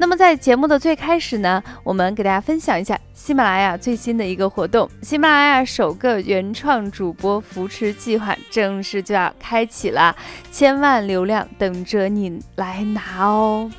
[0.00, 10.16] 那么在节目的最开始呢，我们给大家分享一下喜马拉雅最新的一个活动：喜马拉雅首个原创主播扶持计划正式就要开启了，
[10.50, 13.70] 千万流量等着你来拿哦！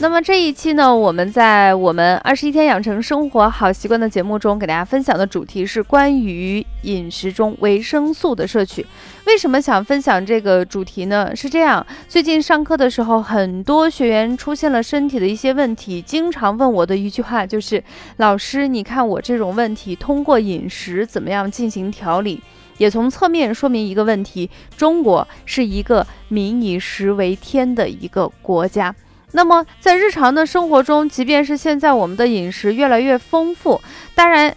[0.00, 8.86] 那么这一期呢，我们在我们二十一天养成生活好习惯的节目中，给大家分享的主题是关于饮食中维生素的摄取。
[9.28, 11.36] 为什么想分享这个主题呢？
[11.36, 17.84] 是这样，最近上课的时候，很多学员出现了身体的一些问题，经常问我的一句话就是
[18.16, 22.42] ：“老师，你看我这种问题，通过饮食怎么样进行调理？”
[22.78, 28.94] 也从侧面说明一个问题：中国是一个民以食为天的一个国家。
[29.32, 33.78] 那么，在日常的生活中，即便是现在我们的饮食越来越丰富，
[34.14, 34.56] 当然，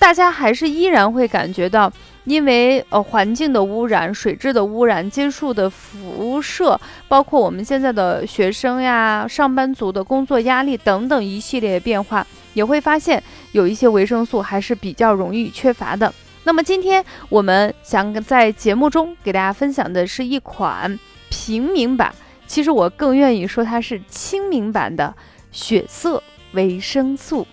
[0.00, 1.92] 大家还是依然会感觉到，
[2.24, 16.12] 因为呃环境的污染、水质的污染、接触的辐射，包括我们现在的学生呀、上班族的工作压力等等一系列变化，也会发现有一些维生素还是比较容易缺乏的。
[16.44, 20.98] 那么，今天我们想在节目中给大家分享的是一款
[21.28, 22.14] 平民版。
[22.46, 25.14] 其实我更愿意说它是亲民版的
[25.52, 27.46] 血色维生素。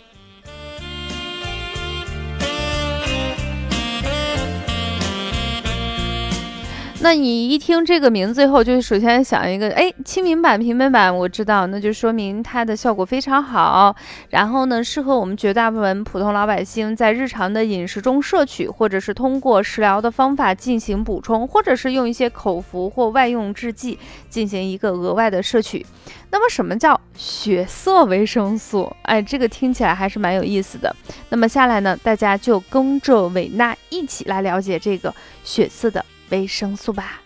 [7.07, 13.95] 那你一听这个名字以后，就首先想一个，哎，亲民版、平民版，我知道，那就说明它的效果非常好。
[14.27, 23.97] 然后呢，适合我们绝大部分普通老百姓在日常的饮食中摄取，或者是通过食疗的方法进行补充，或者是用一些口服或外用制剂
[24.29, 25.85] 进行一个额外的摄取。
[26.29, 28.93] 那么，什么叫血色维生素？
[29.03, 30.93] 哎，这个听起来还是蛮有意思的。
[31.29, 36.03] 那么下来呢，大家就跟着伟娜一起来了解这个血色的。
[36.29, 37.21] 维生素吧。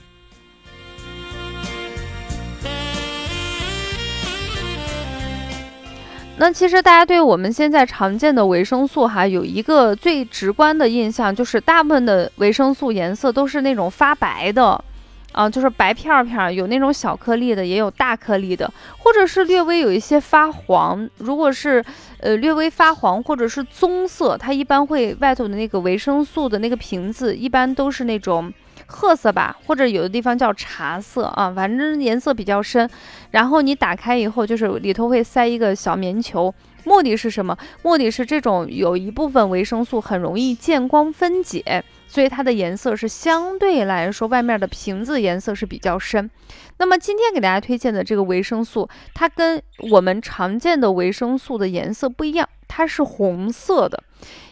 [6.37, 14.83] 那其实大家对我们现在常见的维生素哈，有一个最直观的印象，就是大部分的维生素颜色都是那种发白的。
[15.33, 21.09] 啊，就是白片片，有那种小颗粒的，也有大颗粒的，或者是略微有一些发黄。
[21.19, 21.81] 如果是
[22.19, 28.51] 呃略微发黄或者是棕色，它一般会外头的那个维生素的那个瓶子一般都是那种
[28.91, 32.87] 褐色吧，或者有的地方叫茶色啊，反正颜色比较深。
[33.31, 36.53] 然后你打开以后，就是里头会塞一个小棉球。
[36.83, 37.57] 目的是什么？
[37.83, 46.29] 目的是这种有一部分维生素很容易见光分解，所以它的颜色是相对来说外面的瓶子颜色是比较深。
[46.77, 54.03] 那么今天给大家推荐的这个维生素，它跟我们常见的维生素的颜色不一样，它是红色的，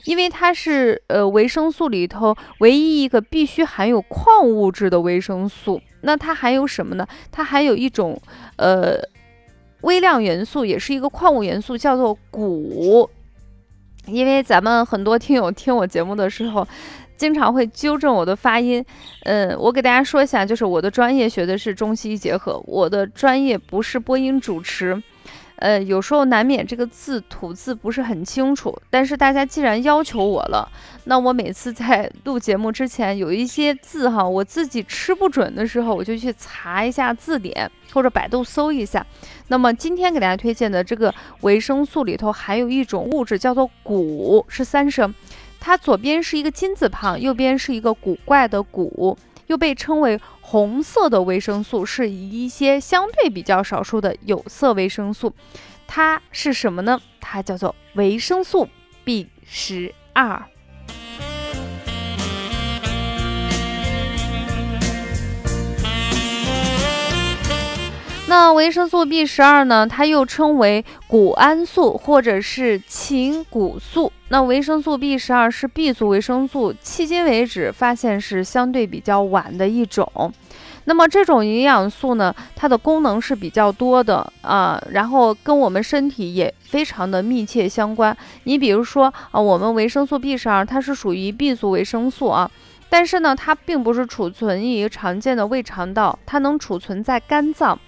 [0.05, 5.81] 因为它是呃维生素里头唯一一个必须含有矿物质的维生素。
[6.03, 7.05] 那它含有什么呢？
[7.29, 8.17] 它含有一种
[8.55, 8.97] 呃。
[9.83, 13.09] 微量元素也是一个矿物元素，叫做钴。
[14.07, 16.67] 因为咱们很多听友听我节目的时候，
[17.19, 18.83] 经常会纠正我的发音。
[19.25, 25.03] 嗯，我给大家说一下，就是我的专业学的是中西医结合，我的专业不是播音主持。
[25.57, 30.65] 呃，有时候难免这个字吐字不是很清楚，但是大家既然要求我了，
[31.03, 39.05] 那我每次在录节目之前有一些字哈，我自己吃不准的时候，我就去查一下字典或者百度搜一下。
[39.49, 45.13] 那么今天给大家推荐的这个维生素里头含有一种物质叫做钴，是三声，
[45.59, 49.17] 它左边是一个金字旁，右边是一个古怪的古。
[49.47, 55.33] 又被称为红色的维生素，是一些相对比较少数的有色维生素。
[55.87, 57.01] 它是什么呢？
[57.19, 58.69] 它叫做维生素
[59.03, 60.45] B 十二。
[68.29, 69.87] 那维生素 B 十二呢？
[69.87, 74.13] 它又称为谷氨素或者是禽谷素。
[74.27, 80.31] 那维生素 B 十二是 B 族维生素，迄今为止发现是相对比较晚的一种。
[80.83, 88.15] 那么这种营养素呢，它的功能是比较多的啊，然后跟我们身体也非常的密切相关。
[88.43, 92.51] 你比如说啊，我们维生素 B 十二它是属于 B 族维生素啊，
[92.91, 97.79] 但是呢，它并不是储存于常见的胃肠道，它能储存在肝脏。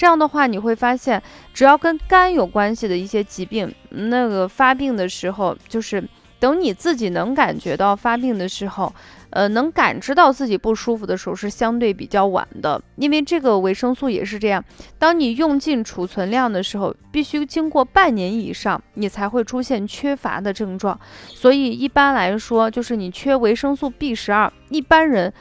[0.00, 6.02] 这样的话，你会发现，只要跟肝有关系的一些疾病，那个发病的时候，就是
[6.38, 8.90] 等你自己能感觉到发病的时候。
[9.32, 14.64] 呃，能感知到自己不舒服的时候是相对比较晚的，因为这个维生素也是这样。
[14.98, 20.98] 当你用尽储存量的时候，必须经过半年以上，你才会出现缺乏的症状。
[21.28, 25.32] 所以一般来说，就是你缺维生素 B 十二，一般人，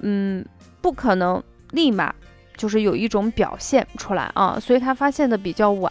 [0.00, 0.44] 嗯，
[0.82, 2.14] 不可能立马
[2.58, 5.90] 就是有一种表现出来啊，所以它发现的比较晚。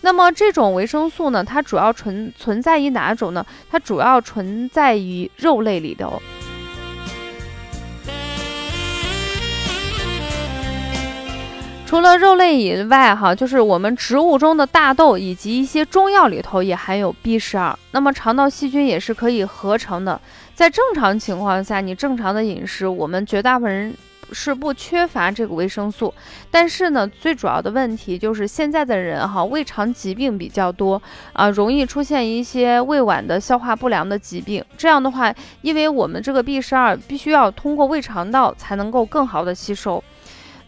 [0.00, 3.44] 那么这种维生素呢，它主要存存在于哪种呢？
[3.68, 6.22] 它主要存在于肉类里头。
[11.84, 17.76] 除了肉类以外，哈，就是我们植物中的大豆以及一些中药里头也含有 B 十二。
[17.92, 20.20] 那么肠道细菌也是可以合成的。
[20.54, 23.94] 在正常情况下，你正常的饮食，我们绝大部分人
[24.32, 26.12] 是不缺乏这个维生素。
[26.50, 31.00] 但是呢，最主要的问题就是现在的人哈，胃肠疾病比较多
[31.32, 34.64] 啊，容易出现一些胃脘的消化不良的疾病。
[34.76, 40.02] 这样的话，因为我们这个 B 十二必须要通过胃肠道才能够更好的吸收。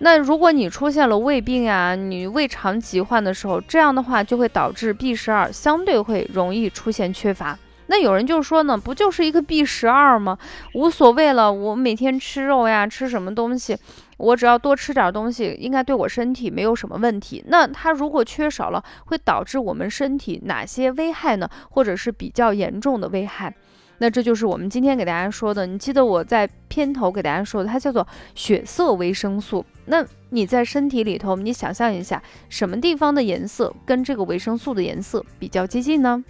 [0.03, 7.59] 那如果你出现了胃病啊，你胃肠疾患的时候，这样的话就会导致 B 十二相对会容易出现缺乏。
[7.91, 10.39] 那有人就说呢，不就是一个 B 十二吗？
[10.75, 13.77] 无所谓了，我每天吃肉呀，吃什么东西，
[14.17, 17.45] 我只要多吃点东西，应该对我身体没有什么问题。
[17.49, 21.51] 那它如果缺少了，会导致我们身体哪些危害呢？
[21.69, 23.53] 或者是比较严重的危害？
[23.99, 25.67] 那这就是我们今天给大家说的。
[25.67, 28.07] 你记得我在片头给大家说的，它叫做
[28.37, 29.67] 血色维生素。
[29.87, 36.23] 那你在身体里头，你想象一下，什么地方的颜色跟这个维生素的颜色比较接近呢？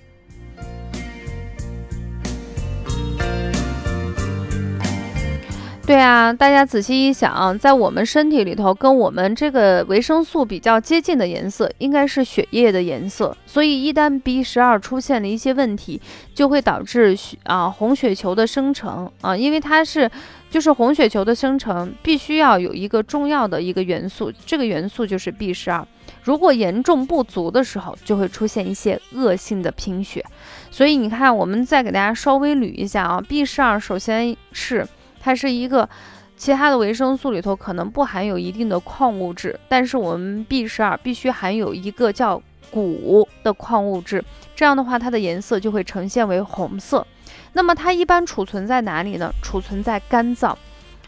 [5.91, 13.37] 对啊，大家仔细一想，在我们身体里头，跟我们这个维生素比较接近的颜色，应该是血液的颜色。
[13.45, 16.01] 所以一旦 B 十二出现了一些问题，
[16.33, 20.09] 就会导致血啊红血球的生成啊，因为它是
[20.49, 25.85] 就是红血球的生成必须要有一个重要的一个元素，这个元素就是 B 十二。
[26.23, 30.25] 如果严重不足的时候，就会出现一些恶性的贫血。
[30.71, 34.87] 所以你看，我们再给大家稍微捋一下啊，B 十二首先是。
[35.21, 35.89] 它是一个，
[36.37, 44.25] 其他的维生素里头可能不含有一定的矿物质，但是我们 B 十二必须含有一个叫钴的矿物质，
[44.57, 47.07] 这样的话它的颜色就会呈现为红色。
[47.53, 49.31] 那么它一般储存在哪里呢？
[49.43, 50.57] 储存在肝脏，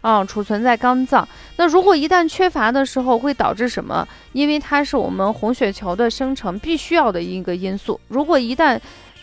[0.00, 1.26] 啊，储存在肝脏。
[1.56, 4.06] 那如果一旦缺乏的时候，会导致什么？
[4.32, 7.98] 因为它是我们红血球的生成必须要的一个因素。
[8.08, 8.78] 如果一旦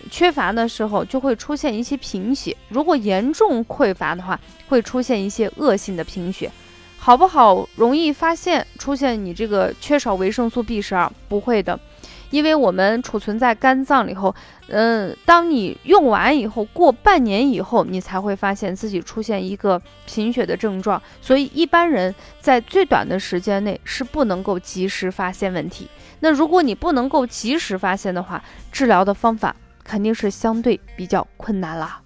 [0.09, 6.51] 缺乏的时候就会出现一些贫血，如果严重匮乏的话，会出现一些恶性的贫血，
[6.97, 7.67] 好不好？
[7.75, 11.79] 容易发现出现你这个缺少维生素 B 十二，不会的，
[12.29, 14.33] 因为我们储存在肝脏里后，
[14.67, 25.87] 嗯，当你用完以后，过半年以后，你才会发现自己出现一个贫血的症状，所以一般人在最短的时间内是不能够及时发现问题。
[26.19, 29.55] 那如果你不能够及时发现的话，治疗的方法。
[29.89, 31.99] 肯定是相对比较困难啦。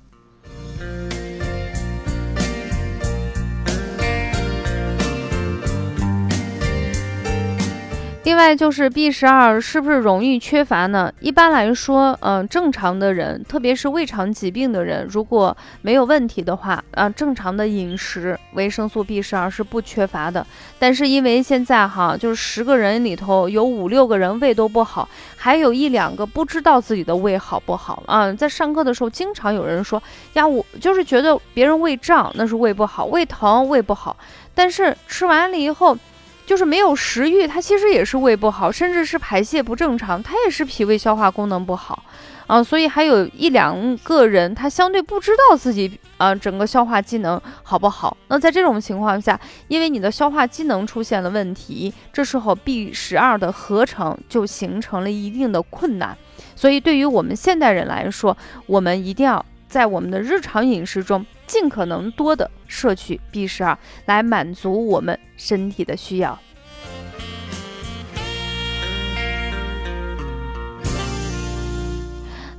[8.24, 11.12] 另外就是 B 十二是不是容易缺乏呢？
[11.20, 20.46] 一般来说，嗯，正常的人，特别是胃肠疾病的人，如果没有问题的话，啊，正常的饮食，维生素 B 十二是不缺乏的。
[20.80, 28.32] 但是因为现在哈，就是十个人里头有五六个人胃都不好，还有一两个不知道自己的胃好不好啊。
[28.32, 30.02] 在上课的时候，经常有人说
[30.36, 34.16] 呀，我就是觉得别人胃胀，那是胃不好；胃疼，胃不好。
[34.56, 35.98] 但是吃完了以后。
[36.46, 42.04] 就是没有食欲，它其实也是胃不好，甚至是排泄不正常，它也是脾胃消化功能不好
[42.48, 42.62] 啊。
[42.62, 48.16] 所以还有一两个人，他相对不知道自己啊整个消化机能好不好。
[48.28, 56.18] 那在这种情况下，因为你的消化机能出现了问题，这时候 B 十二的合成就形成了一定的困难。
[56.56, 58.36] 所以对于我们现代人来说，
[58.68, 61.26] 我们一定要在我们的日常饮食中。
[61.54, 66.40] 尽可能多的摄取 B 十二，来满足我们身体的需要。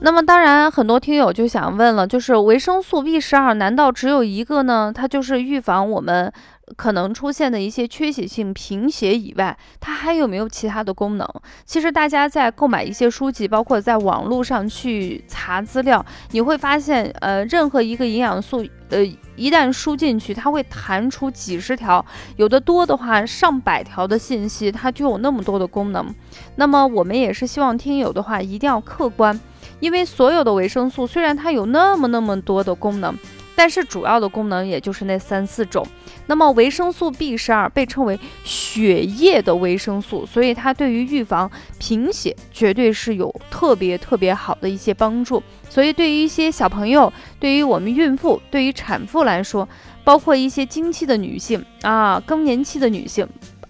[0.04, 4.92] 那么，当然，很多听友就想问了，就是维生素 B 十二难道只有一个呢？
[4.94, 6.30] 它就是预防我们
[6.76, 11.26] 可能出现的一些缺血性贫血以外，它还有没有其他的功能？
[11.64, 19.02] 其实大家在购买一些书籍，包括在网络上去查资料，你会发现，呃，任何一个营养素，呃，
[19.36, 22.04] 一旦输进去，它会弹出几十条，
[22.36, 26.14] 有的多的话上百条的信息，它就有那么多的功能。
[26.56, 29.40] 那么我们也是希望听友的话一定要客观，
[29.80, 33.16] 因为所有的维生素虽然它有那么那么多的功能。
[33.56, 35.86] 但是主要的功能也就是那三四种。
[36.26, 45.40] 那么维生素 B 十二被称为血液的维生素，所以它对于预防贫血绝对是有特别特别好的一些帮助。
[45.70, 49.68] 所以对于一些小朋友，对于我们孕妇，对于产妇来说，
[50.02, 53.24] 包括一些经期的女性啊，更年期的女性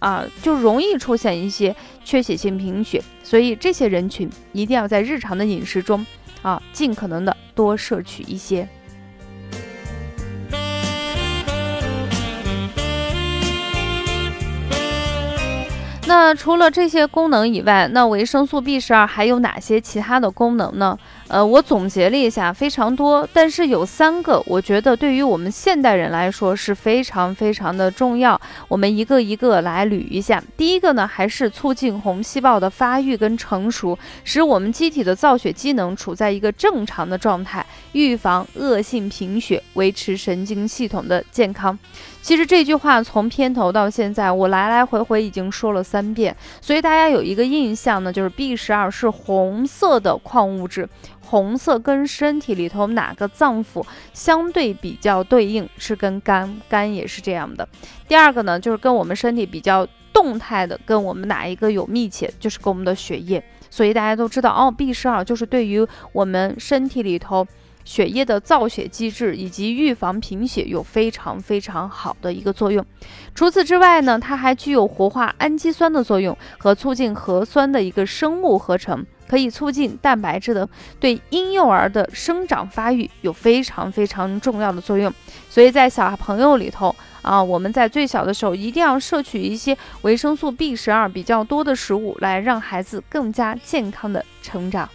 [0.04, 3.02] 啊，就容易出现一些缺血性贫血。
[3.22, 6.04] 所以这些人群一定要在日常的饮食中
[6.42, 8.68] 啊，尽可能的多摄取一些。
[16.06, 20.98] 那除了这些功能以外，那维生素 B 十二还有哪些其他的功能呢？
[21.28, 28.38] 呃，我总结了一下，非常多，但是有三个，我觉得对于我们现代人来说是非常非常的重要。
[28.68, 30.44] 我们一个一个来捋一下。
[30.58, 41.76] 第一个呢，还是促进红细胞的发育跟成熟，使我们机体的造血机能处在一个正常的状态，预防恶性贫血，维持神经系统的健康。
[42.24, 50.88] 其实这句话从片头到现在，我来来回回已经说了三遍，所以大家有一个印象呢，就是 B 十二是红色的矿物质。
[51.20, 55.68] 红色跟身体里头哪个脏腑相对比较对应？
[55.76, 57.68] 是跟肝，肝也是这样的。
[58.08, 63.44] 第二个呢，就是跟我们身体比较动态的，跟我们哪一个有密切，就是跟我们的血液。
[63.68, 67.46] 所以大家都知道哦，B 十二就是对于我们身体里头。
[67.84, 72.84] 血液的造血机制以及预防贫血有非常非常好的一个作用。
[73.34, 85.12] 除此之外呢，它还具有活化氨基酸的作用和促进核酸的一个生物合成，可以促进蛋白质的对婴幼儿的生长发育有非常非常重要的作用。
[85.50, 94.88] 所以在小朋友里头啊，我们在最小的时候一定要摄取一些维生素 B 十二比较多的食物，来让孩子更加健康的成长。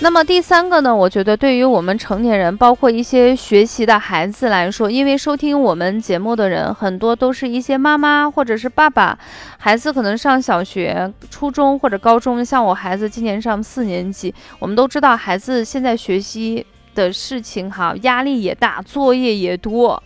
[0.00, 0.94] 那么第三个呢？
[0.94, 9.18] 我觉得对于我们成年人，包括一些学习的孩子来说，因为收听我们节目的人很多都是一些妈妈或者是爸爸，
[9.58, 12.44] 孩子可能上小学、初中或者高中。
[12.44, 16.64] 像我孩子今年上四年级，我们都知道孩子现在学习
[16.94, 20.00] 的事情哈，压力也大，作业也多。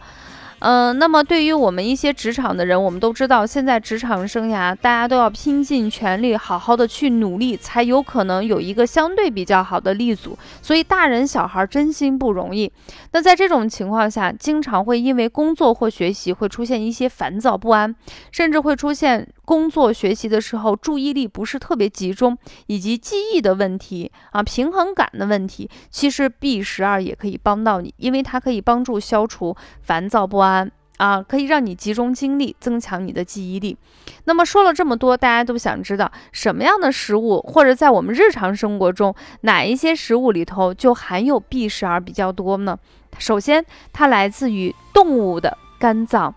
[0.64, 10.38] 嗯，那么对于我们一些职场的人，我们都知道，现在职场生涯大家都要拼尽全力，好好的去努力，才有可能有一个相对比较好的立足。
[10.62, 12.71] 所以大人小孩真心不容易。
[13.11, 17.92] 那在这种情况下，经常会因为工作或学习会出现一些烦躁不安，
[18.31, 19.28] 甚至会出现。
[19.45, 22.38] 工作学习的时候，注意力不是特别集中，
[22.69, 30.51] 以及记忆的问题啊，平衡感的问题，其实 B 十二也可以帮到你，因为它可以帮助消除烦躁不安
[30.99, 33.76] 啊，可以让你集中精力，增强你的记忆力。
[34.25, 42.78] 那么说了这么多，大家都想知道什么样的食物，或者在我们日常生活中哪一些食物里头就含有 B 十二比较多呢？
[43.18, 46.35] 首先，它来自于动物的肝脏。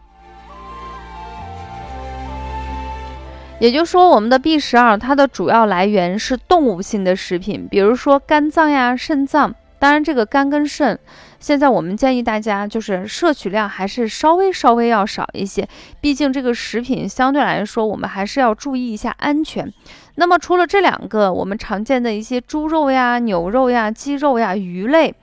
[3.60, 9.54] 也就是说，我们的 B 十二它的主要来源是动物性的食品，比如说肝脏呀、肾脏。
[9.78, 11.00] 当然，这个肝跟肾，
[11.40, 15.68] 现在我们建议大家就是摄取量还是稍微稍微要少一些，
[16.02, 19.72] 毕竟这个食品相对来说，我们还是要注意一下安全。
[20.16, 25.14] 那么，除了这两个我们常见的一些猪肉呀、牛肉呀、鸡肉呀、鱼类。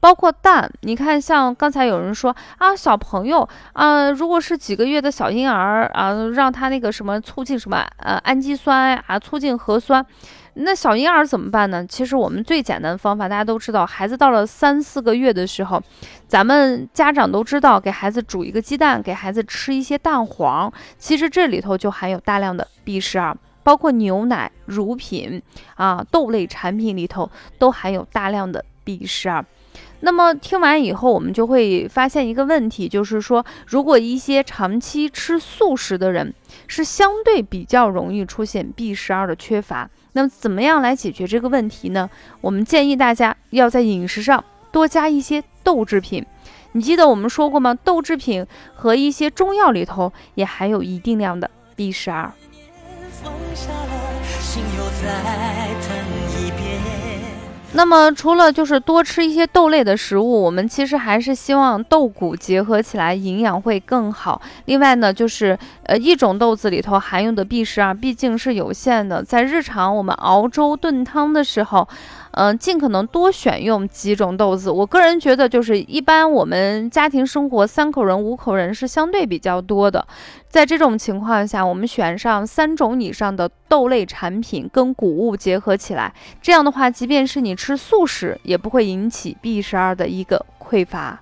[0.00, 10.04] 包括蛋，你看，像刚才有人说啊，小朋友啊，如果是几个月的小婴儿啊，让他那个什么促进什么呃氨基酸啊，促进核酸，
[10.54, 11.86] 那小婴儿怎么办呢？
[11.86, 15.82] 其实我们最简单的方法，大家都知道，孩子到了三四个月的时候，
[16.28, 25.40] 咱们家长都知道，给孩子煮一个鸡蛋，给孩子吃一些蛋黄，其实这里头就含有大量的 B 十二，包括牛奶、乳品
[25.76, 29.42] 啊、豆类产品里头都含有大量的 B 十二。
[30.00, 36.34] 那么听完以后，我们就会发现一个问题，就是说，如果一些长期吃素食的人，
[36.66, 39.88] 是相对比较容易出现 B 十二的缺乏。
[40.12, 42.10] 那么，怎么样来解决这个问题呢？
[42.40, 46.24] 我们建议大家要在饮食上多加一些豆制品。
[46.72, 47.74] 你记得我们说过吗？
[47.84, 52.32] 豆制品和一些中药里头也含有一定量的 B 十二。
[57.74, 64.40] 那么除了就是多吃一些豆类的食物，我们其实还是希望豆谷结合起来，营养会更好。
[64.66, 71.88] 另外呢，就是呃一种豆子里头含有的 B 十二毕竟是有限的，在日常我们熬粥炖汤的时候。
[72.32, 74.70] 嗯，尽可能多选用几种豆子。
[74.70, 80.06] 我个人觉得，就是一般我们家庭生活三口人、五口人是相对比较多的，
[80.48, 86.12] 在这种情况下，我们选上三种以上的豆类产品跟谷物结合起来，
[86.42, 91.21] 这样的话，即便是你吃素食，也不会引起 B 十二的一个匮乏。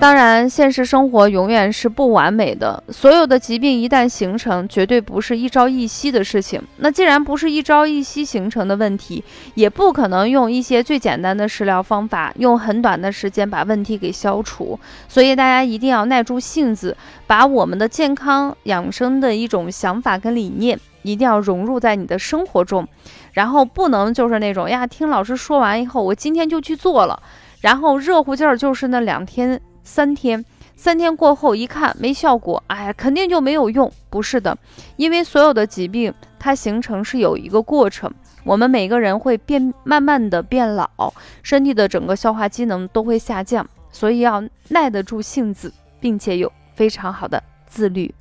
[0.00, 2.82] 当然，现实生活永远是不完美的。
[2.88, 6.58] 所有的疾病一旦形成，绝对不是一朝一夕的事情。
[6.78, 9.22] 那既然不是一朝一夕形成的问题，
[9.54, 14.80] 也不可能用一些最简单的食疗方法，用很短的时间把问题给消除。
[15.06, 22.88] 所以大家一定要耐住性子，把我们的健康养生的一种想法跟理念，一定要融入在你的生活中。
[23.34, 27.22] 然后不能就是那种呀，听老师说完以后，我今天就去做了，
[27.60, 29.60] 然后热乎劲儿就是那两天。
[29.82, 30.44] 三天，
[30.76, 33.90] 三天过后一看没效果，哎，肯定就没有用。
[34.08, 34.56] 不是的，
[34.96, 38.10] 因为所有的疾病它形成是有一个过程，
[38.44, 48.14] 我们每个人会变，慢慢的变老，身体的整个消化机能都会下降，所以要耐得住性子，并且有非常好的自律。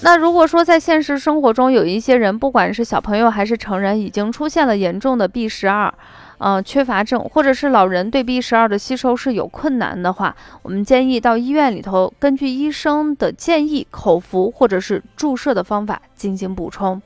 [0.00, 5.92] 那如果说在现实生活中有一些人，不管是小朋友还是成人，已经出现了严重的 B 十二。
[6.38, 17.02] 呃，缺乏症，或者是老人对 B 十二的吸收是有困难的话，我们建议到医院里头，根据医生的建议，口服或者是注射的方法进行补充。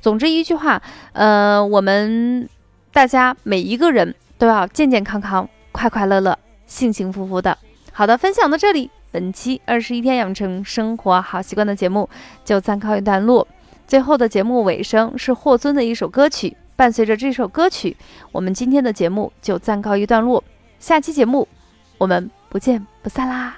[0.00, 0.80] 总之一句话，
[1.12, 2.48] 呃，我们
[2.92, 7.58] 大家每一个人都要健健康康、快快乐乐、幸幸福福的。
[7.92, 12.08] 好的，分享到这里，本期二十一天养成生活好习惯的节目
[12.44, 13.48] 就暂告一段落。
[13.86, 16.56] 最后的节目尾声是霍尊的一首歌曲。
[16.76, 17.96] 伴随着这首歌曲，
[18.30, 20.44] 我们今天的节目就暂告一段落。
[20.78, 21.48] 下期节目，
[21.96, 23.56] 我们不见不散啦！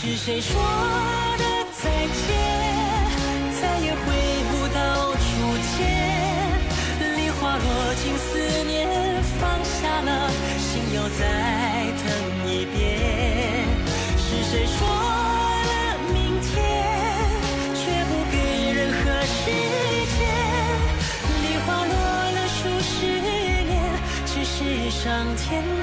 [0.00, 1.17] 是谁说？
[25.48, 25.77] can